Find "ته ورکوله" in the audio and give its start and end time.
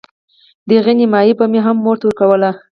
1.99-2.51